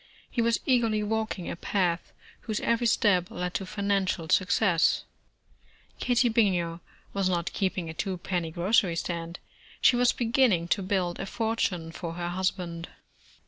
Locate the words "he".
0.31-0.41